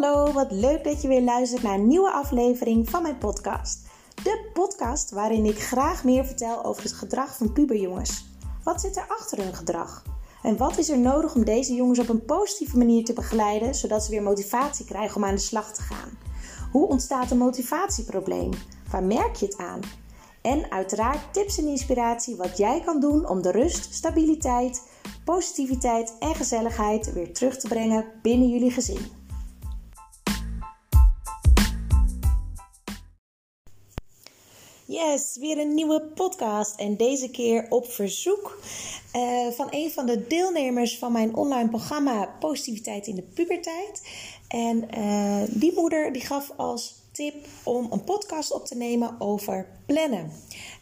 [0.00, 3.78] Hallo, wat leuk dat je weer luistert naar een nieuwe aflevering van mijn podcast.
[4.14, 8.26] De podcast waarin ik graag meer vertel over het gedrag van puberjongens.
[8.64, 10.02] Wat zit er achter hun gedrag?
[10.42, 14.04] En wat is er nodig om deze jongens op een positieve manier te begeleiden, zodat
[14.04, 16.18] ze weer motivatie krijgen om aan de slag te gaan?
[16.72, 18.50] Hoe ontstaat een motivatieprobleem?
[18.90, 19.80] Waar merk je het aan?
[20.42, 24.82] En uiteraard tips en inspiratie wat jij kan doen om de rust, stabiliteit,
[25.24, 29.22] positiviteit en gezelligheid weer terug te brengen binnen jullie gezin.
[34.94, 38.58] Yes, weer een nieuwe podcast en deze keer op verzoek
[39.16, 44.08] uh, van een van de deelnemers van mijn online programma Positiviteit in de Puberteit.
[44.48, 49.68] En uh, die moeder die gaf als tip om een podcast op te nemen over
[49.86, 50.30] plannen.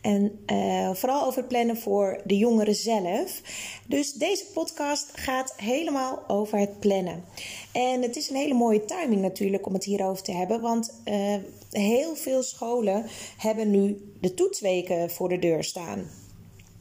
[0.01, 3.41] En uh, vooral over plannen voor de jongeren zelf.
[3.87, 7.25] Dus deze podcast gaat helemaal over het plannen.
[7.73, 10.61] En het is een hele mooie timing natuurlijk om het hierover te hebben.
[10.61, 11.35] Want uh,
[11.71, 16.22] heel veel scholen hebben nu de toetsweken voor de deur staan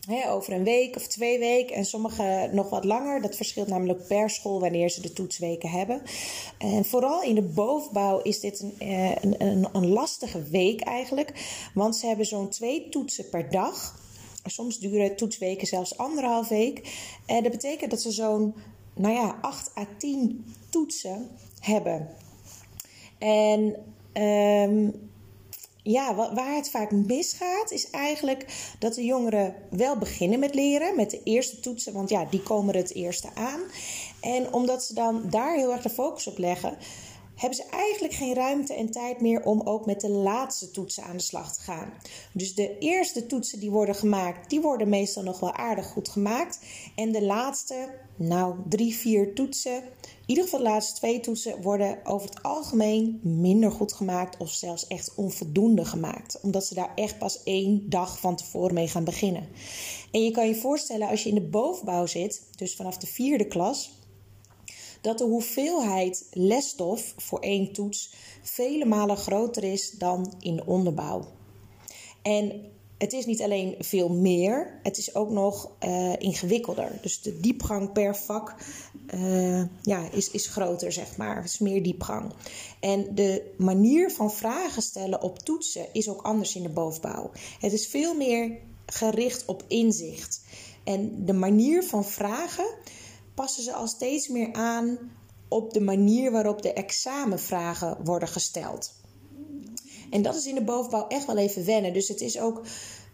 [0.09, 3.21] over een week of twee weken en sommige nog wat langer.
[3.21, 6.01] Dat verschilt namelijk per school wanneer ze de toetsweken hebben.
[6.57, 11.33] En vooral in de bovenbouw is dit een, eh, een, een, een lastige week eigenlijk.
[11.73, 13.99] Want ze hebben zo'n twee toetsen per dag.
[14.45, 16.81] Soms duren toetsweken zelfs anderhalf week.
[17.25, 18.53] En dat betekent dat ze zo'n
[18.95, 21.29] nou ja, 8 à 10 toetsen
[21.59, 22.09] hebben.
[23.17, 23.75] En
[24.23, 25.10] um,
[25.83, 31.09] ja, waar het vaak misgaat, is eigenlijk dat de jongeren wel beginnen met leren, met
[31.09, 33.61] de eerste toetsen, want ja, die komen er het eerste aan.
[34.21, 36.77] En omdat ze dan daar heel erg de focus op leggen,
[37.41, 41.17] hebben ze eigenlijk geen ruimte en tijd meer om ook met de laatste toetsen aan
[41.17, 41.93] de slag te gaan.
[42.33, 46.59] Dus de eerste toetsen die worden gemaakt, die worden meestal nog wel aardig goed gemaakt.
[46.95, 49.83] En de laatste, nou drie, vier toetsen, in
[50.25, 54.87] ieder geval de laatste twee toetsen, worden over het algemeen minder goed gemaakt of zelfs
[54.87, 56.39] echt onvoldoende gemaakt.
[56.41, 59.47] Omdat ze daar echt pas één dag van tevoren mee gaan beginnen.
[60.11, 63.47] En je kan je voorstellen als je in de bovenbouw zit, dus vanaf de vierde
[63.47, 63.91] klas
[65.01, 71.27] dat de hoeveelheid lesstof voor één toets vele malen groter is dan in de onderbouw.
[72.21, 76.99] En het is niet alleen veel meer, het is ook nog uh, ingewikkelder.
[77.01, 78.55] Dus de diepgang per vak
[79.13, 81.35] uh, ja, is, is groter, zeg maar.
[81.35, 82.33] Het is meer diepgang.
[82.79, 87.31] En de manier van vragen stellen op toetsen is ook anders in de bovenbouw.
[87.59, 90.41] Het is veel meer gericht op inzicht.
[90.83, 92.67] En de manier van vragen
[93.33, 94.97] passen ze al steeds meer aan
[95.47, 98.93] op de manier waarop de examenvragen worden gesteld.
[100.09, 101.93] En dat is in de bovenbouw echt wel even wennen.
[101.93, 102.61] Dus het is ook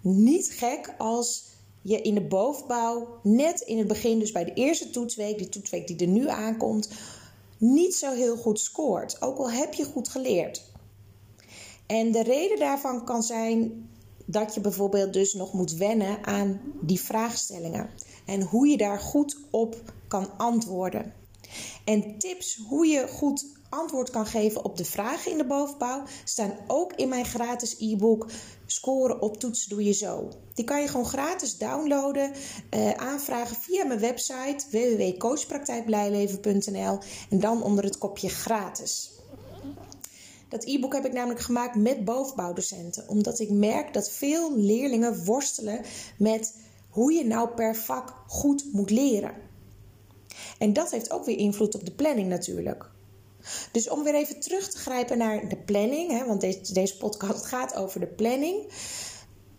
[0.01, 1.45] niet gek als
[1.81, 5.87] je in de bovenbouw net in het begin, dus bij de eerste toetsweek, die toetsweek
[5.87, 6.89] die er nu aankomt,
[7.57, 9.21] niet zo heel goed scoort.
[9.21, 10.63] Ook al heb je goed geleerd.
[11.87, 13.89] En de reden daarvan kan zijn
[14.25, 17.89] dat je bijvoorbeeld dus nog moet wennen aan die vraagstellingen
[18.25, 21.13] en hoe je daar goed op kan antwoorden.
[21.85, 26.57] En tips hoe je goed antwoord kan geven op de vragen in de bovenbouw staan
[26.67, 28.27] ook in mijn gratis e-book
[28.65, 30.31] Scoren op toetsen doe je zo.
[30.53, 32.31] Die kan je gewoon gratis downloaden,
[32.69, 39.11] eh, aanvragen via mijn website www.coachpraktijkblijleven.nl en dan onder het kopje gratis.
[40.49, 45.81] Dat e-book heb ik namelijk gemaakt met bovenbouwdocenten, omdat ik merk dat veel leerlingen worstelen
[46.17, 46.55] met
[46.89, 49.46] hoe je nou per vak goed moet leren.
[50.57, 52.89] En dat heeft ook weer invloed op de planning natuurlijk.
[53.71, 57.45] Dus om weer even terug te grijpen naar de planning, hè, want deze, deze podcast
[57.45, 58.71] gaat over de planning.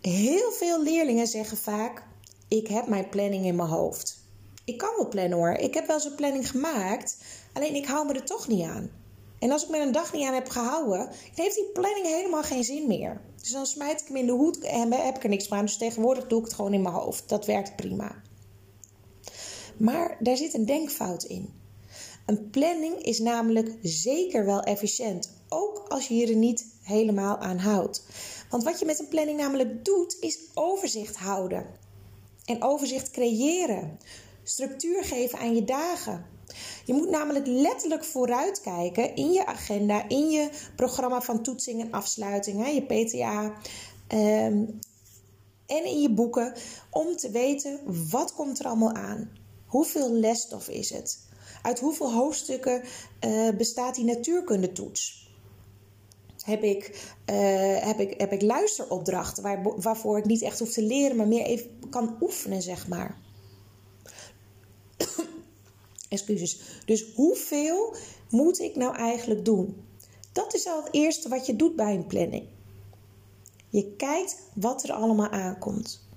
[0.01, 2.03] Heel veel leerlingen zeggen vaak:
[2.47, 4.17] Ik heb mijn planning in mijn hoofd.
[4.65, 5.51] Ik kan wel plannen hoor.
[5.51, 7.17] Ik heb wel zo'n planning gemaakt,
[7.53, 8.89] alleen ik hou me er toch niet aan.
[9.39, 12.63] En als ik me een dag niet aan heb gehouden, heeft die planning helemaal geen
[12.63, 13.21] zin meer.
[13.41, 15.65] Dus dan smijt ik hem in de hoed en heb ik er niks aan.
[15.65, 17.29] Dus tegenwoordig doe ik het gewoon in mijn hoofd.
[17.29, 18.21] Dat werkt prima.
[19.79, 21.53] Maar daar zit een denkfout in.
[22.25, 27.57] Een planning is namelijk zeker wel efficiënt, ook als je je er niet helemaal aan
[27.57, 28.03] houdt.
[28.49, 31.65] Want wat je met een planning namelijk doet, is overzicht houden.
[32.45, 33.99] En overzicht creëren.
[34.43, 36.25] Structuur geven aan je dagen.
[36.85, 42.73] Je moet namelijk letterlijk vooruitkijken in je agenda, in je programma van toetsing en afsluiting,
[42.73, 43.53] je PTA.
[44.07, 44.63] Ehm,
[45.65, 46.53] en in je boeken
[46.89, 47.79] om te weten
[48.09, 49.38] wat komt er allemaal aan.
[49.69, 51.19] Hoeveel lesstof is het?
[51.61, 52.83] Uit hoeveel hoofdstukken
[53.25, 55.27] uh, bestaat die natuurkundetoets?
[56.43, 60.83] Heb ik, uh, heb, ik, heb ik luisteropdrachten waar, waarvoor ik niet echt hoef te
[60.83, 63.17] leren, maar meer even kan oefenen, zeg maar.
[66.09, 66.81] Excuses.
[66.85, 67.95] Dus hoeveel
[68.29, 69.83] moet ik nou eigenlijk doen?
[70.31, 72.47] Dat is al het eerste wat je doet bij een planning.
[73.69, 76.08] Je kijkt wat er allemaal aankomt.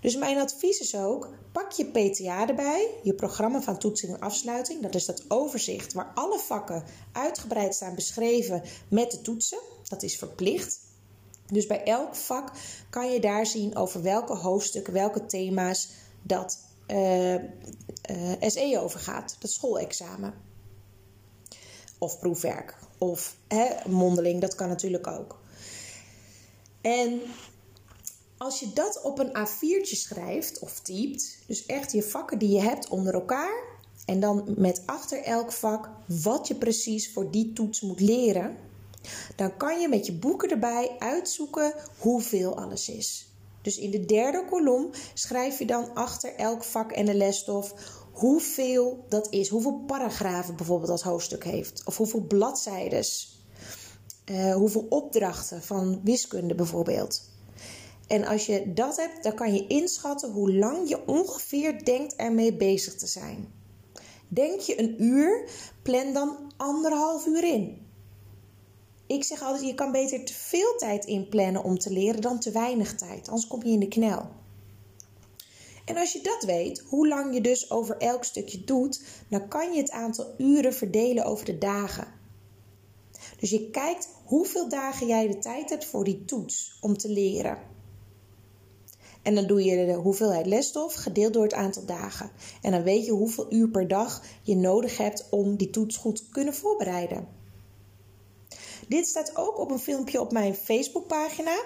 [0.00, 4.82] Dus mijn advies is ook: pak je PTA erbij, je programma van toetsing en afsluiting.
[4.82, 9.58] Dat is dat overzicht waar alle vakken uitgebreid staan beschreven met de toetsen.
[9.88, 10.78] Dat is verplicht.
[11.46, 12.52] Dus bij elk vak
[12.90, 15.88] kan je daar zien over welke hoofdstukken, welke thema's
[16.22, 16.58] dat
[16.88, 17.40] uh, uh,
[18.40, 20.34] SE over gaat, dat schoolexamen.
[21.98, 23.36] Of proefwerk, of
[23.86, 25.40] mondeling, dat kan natuurlijk ook.
[26.80, 27.20] En
[28.40, 32.60] als je dat op een A4'tje schrijft of typt, dus echt je vakken die je
[32.60, 33.64] hebt onder elkaar,
[34.04, 38.56] en dan met achter elk vak wat je precies voor die toets moet leren,
[39.36, 43.26] dan kan je met je boeken erbij uitzoeken hoeveel alles is.
[43.62, 47.74] Dus in de derde kolom schrijf je dan achter elk vak en de lesstof
[48.12, 49.48] hoeveel dat is.
[49.48, 51.82] Hoeveel paragrafen bijvoorbeeld dat hoofdstuk heeft.
[51.84, 53.04] Of hoeveel bladzijden.
[54.30, 57.29] Uh, hoeveel opdrachten van wiskunde bijvoorbeeld.
[58.10, 62.56] En als je dat hebt, dan kan je inschatten hoe lang je ongeveer denkt ermee
[62.56, 63.52] bezig te zijn.
[64.28, 65.48] Denk je een uur,
[65.82, 67.86] plan dan anderhalf uur in.
[69.06, 72.50] Ik zeg altijd, je kan beter te veel tijd inplannen om te leren dan te
[72.50, 73.28] weinig tijd.
[73.28, 74.28] Anders kom je in de knel.
[75.84, 79.72] En als je dat weet, hoe lang je dus over elk stukje doet, dan kan
[79.72, 82.08] je het aantal uren verdelen over de dagen.
[83.38, 87.78] Dus je kijkt hoeveel dagen jij de tijd hebt voor die toets om te leren.
[89.22, 92.30] En dan doe je de hoeveelheid lesstof gedeeld door het aantal dagen.
[92.62, 96.16] En dan weet je hoeveel uur per dag je nodig hebt om die toets goed
[96.16, 97.28] te kunnen voorbereiden.
[98.88, 101.62] Dit staat ook op een filmpje op mijn Facebookpagina.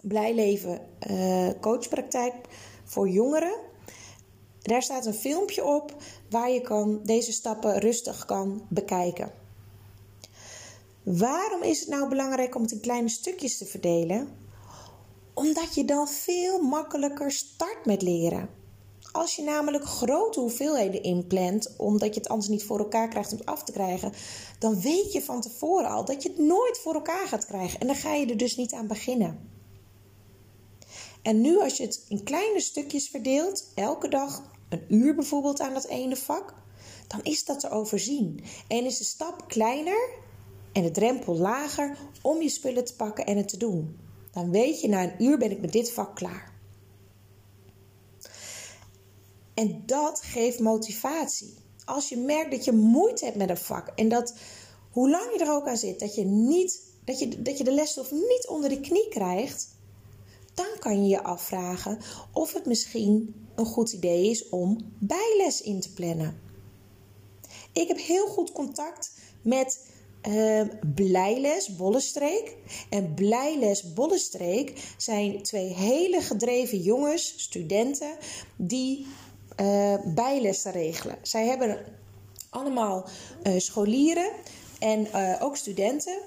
[0.00, 0.80] Blij Leven
[1.10, 2.34] uh, Coachpraktijk
[2.84, 3.54] voor jongeren.
[4.62, 5.96] Daar staat een filmpje op
[6.30, 9.32] waar je kan, deze stappen rustig kan bekijken.
[11.02, 14.43] Waarom is het nou belangrijk om het in kleine stukjes te verdelen?
[15.34, 18.48] Omdat je dan veel makkelijker start met leren.
[19.12, 23.38] Als je namelijk grote hoeveelheden inplant, omdat je het anders niet voor elkaar krijgt om
[23.38, 24.12] het af te krijgen,
[24.58, 27.80] dan weet je van tevoren al dat je het nooit voor elkaar gaat krijgen.
[27.80, 29.50] En dan ga je er dus niet aan beginnen.
[31.22, 35.74] En nu als je het in kleine stukjes verdeelt, elke dag een uur bijvoorbeeld aan
[35.74, 36.54] dat ene vak,
[37.06, 38.44] dan is dat te overzien.
[38.68, 40.08] En is de stap kleiner
[40.72, 44.03] en de drempel lager om je spullen te pakken en het te doen.
[44.34, 46.52] Dan weet je, na een uur ben ik met dit vak klaar.
[49.54, 51.54] En dat geeft motivatie.
[51.84, 54.34] Als je merkt dat je moeite hebt met een vak en dat
[54.90, 57.72] hoe lang je er ook aan zit, dat je, niet, dat je, dat je de
[57.72, 59.68] lesstof niet onder de knie krijgt,
[60.54, 61.98] dan kan je je afvragen
[62.32, 66.40] of het misschien een goed idee is om bijles in te plannen.
[67.72, 69.86] Ik heb heel goed contact met
[70.28, 70.60] uh,
[70.94, 72.56] Blijles Bollestreek.
[72.88, 78.16] En Blijles Bollestreek zijn twee hele gedreven jongens, studenten,
[78.56, 79.06] die
[79.60, 81.18] uh, bijlessen regelen.
[81.22, 81.84] Zij hebben
[82.50, 83.08] allemaal
[83.46, 84.30] uh, scholieren
[84.78, 86.18] en uh, ook studenten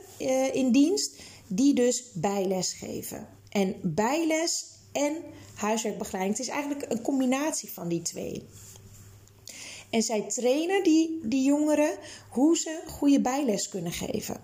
[0.53, 3.27] in dienst die dus bijles geven.
[3.49, 5.15] En bijles en
[5.55, 8.43] huiswerkbegeleiding, het is eigenlijk een combinatie van die twee.
[9.89, 11.97] En zij trainen die, die jongeren
[12.29, 14.41] hoe ze goede bijles kunnen geven.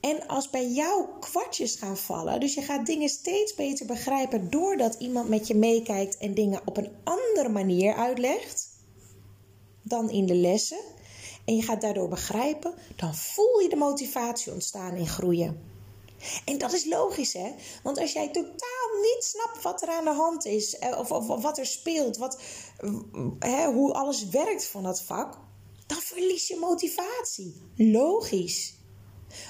[0.00, 4.94] En als bij jou kwartjes gaan vallen, dus je gaat dingen steeds beter begrijpen doordat
[4.94, 8.68] iemand met je meekijkt en dingen op een andere manier uitlegt
[9.82, 10.78] dan in de lessen,
[11.44, 15.75] en je gaat daardoor begrijpen, dan voel je de motivatie ontstaan en groeien.
[16.44, 17.54] En dat is logisch, hè?
[17.82, 21.42] Want als jij totaal niet snapt wat er aan de hand is, eh, of, of,
[21.42, 22.38] wat er speelt, wat,
[23.38, 25.38] hè, hoe alles werkt van dat vak,
[25.86, 27.54] dan verlies je motivatie.
[27.76, 28.74] Logisch.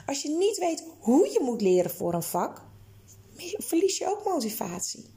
[0.06, 2.62] Als je niet weet hoe je moet leren voor een vak,
[3.56, 5.14] verlies je ook motivatie.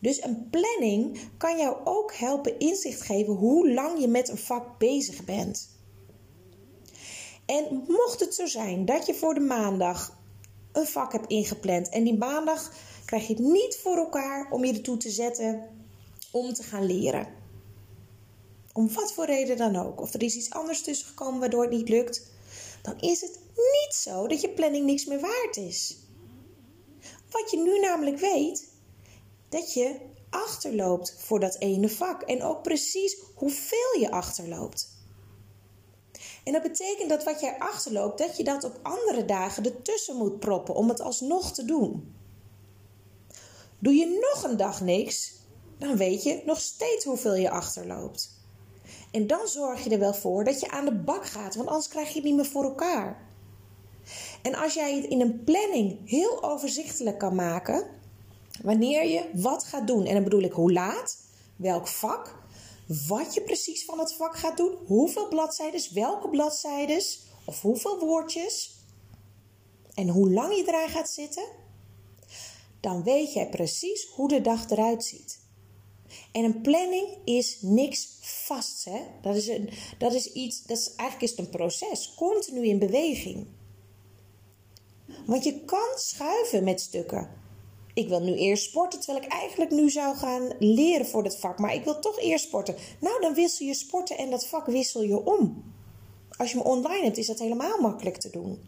[0.00, 4.78] Dus een planning kan jou ook helpen inzicht geven hoe lang je met een vak
[4.78, 5.76] bezig bent.
[7.46, 10.17] En mocht het zo zijn dat je voor de maandag
[10.72, 12.72] een vak hebt ingepland en die maandag
[13.04, 15.68] krijg je het niet voor elkaar om je ertoe te zetten
[16.30, 17.26] om te gaan leren.
[18.72, 20.00] Om wat voor reden dan ook.
[20.00, 22.36] Of er is iets anders tussen gekomen waardoor het niet lukt
[22.82, 25.96] dan is het niet zo dat je planning niks meer waard is.
[27.30, 28.68] Wat je nu namelijk weet,
[29.48, 29.96] dat je
[30.30, 34.97] achterloopt voor dat ene vak en ook precies hoeveel je achterloopt.
[36.48, 40.38] En dat betekent dat wat jij achterloopt, dat je dat op andere dagen ertussen moet
[40.38, 42.14] proppen om het alsnog te doen.
[43.78, 45.32] Doe je nog een dag niks,
[45.78, 48.30] dan weet je nog steeds hoeveel je achterloopt.
[49.10, 51.88] En dan zorg je er wel voor dat je aan de bak gaat, want anders
[51.88, 53.28] krijg je het niet meer voor elkaar.
[54.42, 57.86] En als jij het in een planning heel overzichtelijk kan maken,
[58.62, 61.18] wanneer je wat gaat doen, en dan bedoel ik hoe laat,
[61.56, 62.36] welk vak,
[62.88, 67.02] wat je precies van het vak gaat doen, hoeveel bladzijden, welke bladzijden
[67.44, 68.76] of hoeveel woordjes
[69.94, 71.44] en hoe lang je eraan gaat zitten,
[72.80, 75.40] dan weet jij precies hoe de dag eruit ziet.
[76.32, 78.84] En een planning is niks vast.
[78.84, 79.00] Hè?
[79.22, 82.78] Dat, is een, dat is iets, dat is, eigenlijk is het een proces, continu in
[82.78, 83.46] beweging.
[85.26, 87.37] Want je kan schuiven met stukken.
[87.98, 91.58] Ik wil nu eerst sporten, terwijl ik eigenlijk nu zou gaan leren voor dit vak.
[91.58, 92.74] Maar ik wil toch eerst sporten.
[93.00, 95.64] Nou, dan wissel je sporten en dat vak wissel je om.
[96.36, 98.58] Als je me online hebt, is dat helemaal makkelijk te doen.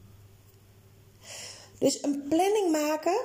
[1.79, 3.21] Dus een planning maken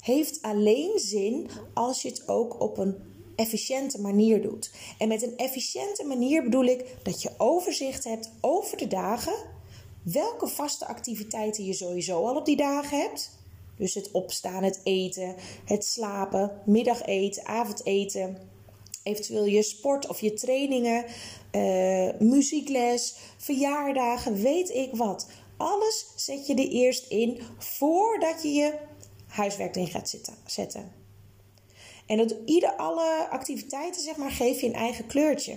[0.00, 2.96] heeft alleen zin als je het ook op een
[3.36, 4.70] efficiënte manier doet.
[4.98, 9.34] En met een efficiënte manier bedoel ik dat je overzicht hebt over de dagen,
[10.02, 13.42] welke vaste activiteiten je sowieso al op die dagen hebt.
[13.76, 18.38] Dus het opstaan, het eten, het slapen, middageten, avondeten,
[19.02, 21.04] eventueel je sport of je trainingen,
[21.52, 25.28] uh, muziekles, verjaardagen, weet ik wat.
[25.56, 28.78] Alles zet je er eerst in voordat je je
[29.26, 30.92] huiswerk in gaat zitten, zetten.
[32.06, 35.56] En dat ieder, alle activiteiten zeg maar, geef je een eigen kleurtje.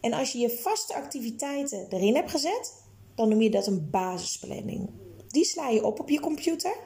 [0.00, 2.74] En als je je vaste activiteiten erin hebt gezet,
[3.14, 4.88] dan noem je dat een basisplanning.
[5.30, 6.76] Die sla je op op je computer.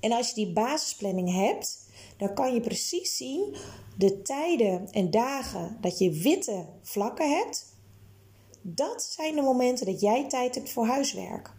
[0.00, 3.56] En als je die basisplanning hebt, dan kan je precies zien
[3.96, 7.74] de tijden en dagen dat je witte vlakken hebt.
[8.60, 11.54] Dat zijn de momenten dat jij tijd hebt voor huiswerk.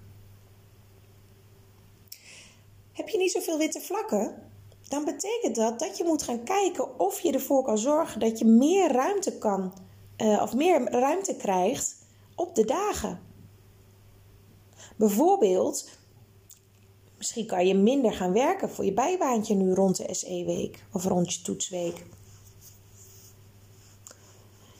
[2.93, 4.51] Heb je niet zoveel witte vlakken?
[4.87, 8.45] Dan betekent dat dat je moet gaan kijken of je ervoor kan zorgen dat je
[8.45, 9.73] meer ruimte kan
[10.17, 11.95] uh, of meer ruimte krijgt
[12.35, 13.26] op de dagen.
[14.97, 15.89] Bijvoorbeeld,
[17.17, 21.33] misschien kan je minder gaan werken voor je bijbaantje nu rond de SE-week of rond
[21.33, 22.05] je toetsweek.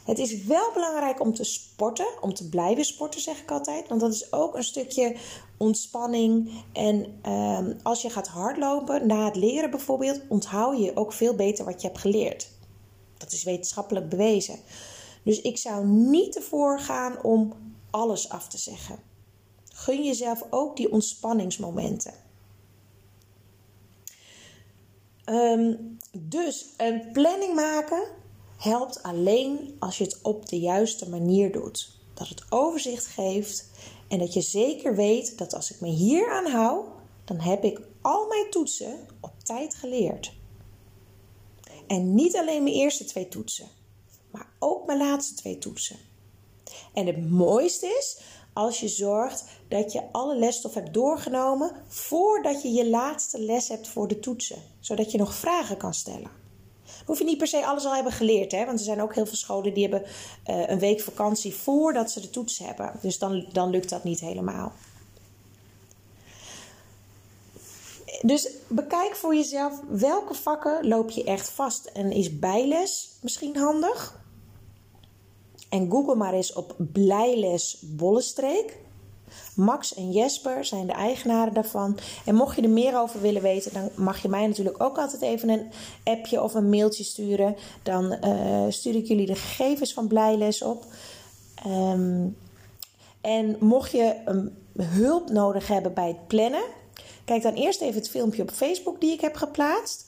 [0.07, 3.87] Het is wel belangrijk om te sporten, om te blijven sporten, zeg ik altijd.
[3.87, 5.15] Want dat is ook een stukje
[5.57, 6.51] ontspanning.
[6.73, 11.65] En ehm, als je gaat hardlopen na het leren bijvoorbeeld, onthoud je ook veel beter
[11.65, 12.49] wat je hebt geleerd.
[13.17, 14.59] Dat is wetenschappelijk bewezen.
[15.23, 17.53] Dus ik zou niet ervoor gaan om
[17.89, 19.06] alles af te zeggen.
[19.77, 22.13] Gun jezelf ook die ontspanningsmomenten.
[25.23, 25.75] Ehm,
[26.11, 28.07] dus een planning maken
[28.57, 31.99] helpt alleen als je het op de juiste manier doet.
[32.13, 33.69] Dat het overzicht geeft
[34.07, 36.85] en dat je zeker weet dat als ik me hier aan hou,
[37.25, 40.33] dan heb ik al mijn toetsen op tijd geleerd.
[41.87, 43.67] En niet alleen mijn eerste twee toetsen,
[44.31, 45.97] maar ook mijn laatste twee toetsen.
[46.93, 48.19] En het mooiste is
[48.57, 53.87] als je zorgt dat je alle lesstof hebt doorgenomen voordat je je laatste les hebt
[53.87, 56.45] voor de toetsen, zodat je nog vragen kan stellen
[57.05, 58.51] hoef je niet per se alles al hebben geleerd.
[58.51, 58.65] Hè?
[58.65, 60.09] Want er zijn ook heel veel scholen die hebben
[60.49, 62.91] uh, een week vakantie voordat ze de toets hebben.
[63.01, 64.71] Dus dan, dan lukt dat niet helemaal.
[68.21, 71.85] Dus bekijk voor jezelf welke vakken loop je echt vast.
[71.85, 74.25] En is bijles misschien handig?
[75.69, 78.77] En google maar eens op blijles Bollestreek.
[79.55, 81.97] Max en Jesper zijn de eigenaren daarvan.
[82.25, 85.21] En mocht je er meer over willen weten, dan mag je mij natuurlijk ook altijd
[85.21, 85.67] even een
[86.03, 87.55] appje of een mailtje sturen.
[87.83, 90.85] Dan uh, stuur ik jullie de gegevens van Blijles op.
[91.67, 92.37] Um,
[93.21, 96.63] en mocht je um, hulp nodig hebben bij het plannen,
[97.25, 100.05] kijk dan eerst even het filmpje op Facebook die ik heb geplaatst.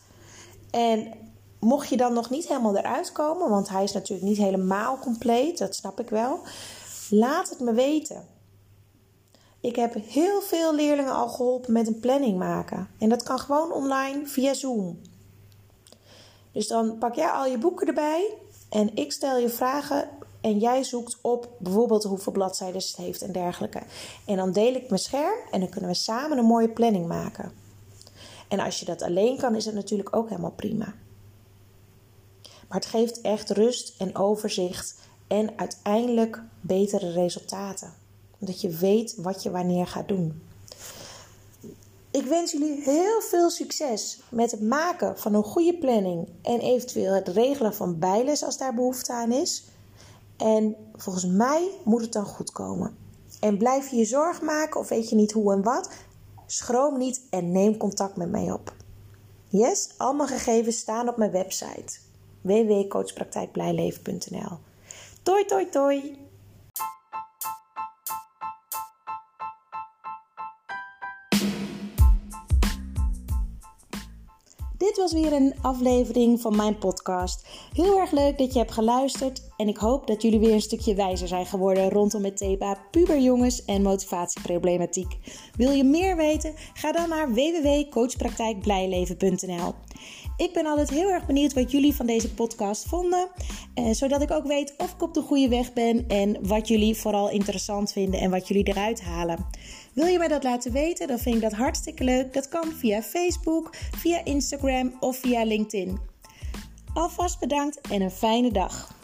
[0.72, 1.14] En
[1.60, 5.58] mocht je dan nog niet helemaal eruit komen, want hij is natuurlijk niet helemaal compleet,
[5.58, 6.40] dat snap ik wel.
[7.10, 8.28] Laat het me weten.
[9.62, 12.88] Ik heb heel veel leerlingen al geholpen met een planning maken.
[12.98, 15.02] En dat kan gewoon online via Zoom.
[16.52, 18.34] Dus dan pak jij al je boeken erbij
[18.70, 20.10] en ik stel je vragen
[20.42, 23.82] en jij zoekt op bijvoorbeeld hoeveel bladzijden het heeft en dergelijke.
[24.26, 27.52] En dan deel ik mijn scherm en dan kunnen we samen een mooie planning maken.
[28.48, 30.94] En als je dat alleen kan, is het natuurlijk ook helemaal prima.
[32.70, 34.96] Maar het geeft echt rust en overzicht
[35.28, 37.94] en uiteindelijk betere resultaten
[38.38, 40.42] dat je weet wat je wanneer gaat doen.
[42.12, 47.14] Ik wens jullie heel veel succes met het maken van een goede planning en eventueel
[47.14, 49.64] het regelen van bijles als daar behoefte aan is.
[50.38, 52.98] En volgens mij moet het dan goed komen.
[53.40, 55.90] En blijf je je zorg maken of weet je niet hoe en wat,
[56.46, 58.74] schroom niet en neem contact met mij op.
[59.48, 62.09] Yes, al mijn gegevens staan op mijn website.
[62.42, 64.58] www.coachpraktijkblijleven.nl.
[65.24, 66.28] Toi, toi, toi!
[74.80, 77.48] Dit was weer een aflevering van mijn podcast.
[77.74, 80.96] Heel erg leuk dat je hebt geluisterd en ik hoop dat jullie weer een stukje
[80.96, 85.18] wijzer zijn geworden rondom het thema puberjongens en motivatieproblematiek.
[85.56, 86.54] Wil je meer weten?
[86.74, 89.74] Ga dan naar www.coachpraktijkblijleven.nl.
[90.40, 93.30] Ik ben altijd heel erg benieuwd wat jullie van deze podcast vonden,
[93.74, 96.96] eh, zodat ik ook weet of ik op de goede weg ben en wat jullie
[96.96, 99.46] vooral interessant vinden en wat jullie eruit halen.
[99.94, 101.08] Wil je mij dat laten weten?
[101.08, 102.34] Dan vind ik dat hartstikke leuk.
[102.34, 106.00] Dat kan via Facebook, via Instagram of via LinkedIn.
[106.94, 108.99] Alvast bedankt en een fijne dag.